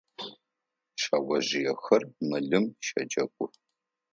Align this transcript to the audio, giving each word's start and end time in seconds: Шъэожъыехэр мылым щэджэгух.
Шъэожъыехэр 1.01 2.03
мылым 2.27 2.65
щэджэгух. 2.85 3.53